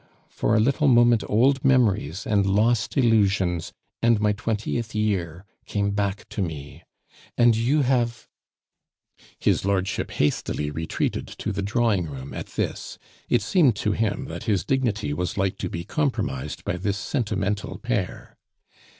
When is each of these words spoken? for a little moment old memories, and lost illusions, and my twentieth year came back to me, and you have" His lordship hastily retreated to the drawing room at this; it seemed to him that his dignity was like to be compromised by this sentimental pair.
for 0.29 0.55
a 0.55 0.59
little 0.59 0.87
moment 0.87 1.23
old 1.29 1.63
memories, 1.63 2.25
and 2.25 2.47
lost 2.47 2.97
illusions, 2.97 3.71
and 4.01 4.19
my 4.19 4.31
twentieth 4.31 4.95
year 4.95 5.45
came 5.67 5.91
back 5.91 6.27
to 6.27 6.41
me, 6.41 6.81
and 7.37 7.55
you 7.55 7.83
have" 7.83 8.27
His 9.37 9.63
lordship 9.63 10.09
hastily 10.09 10.71
retreated 10.71 11.27
to 11.27 11.51
the 11.51 11.61
drawing 11.61 12.05
room 12.07 12.33
at 12.33 12.47
this; 12.47 12.97
it 13.29 13.43
seemed 13.43 13.75
to 13.75 13.91
him 13.91 14.25
that 14.25 14.45
his 14.45 14.65
dignity 14.65 15.13
was 15.13 15.37
like 15.37 15.59
to 15.59 15.69
be 15.69 15.83
compromised 15.83 16.63
by 16.65 16.77
this 16.77 16.97
sentimental 16.97 17.77
pair. 17.77 18.35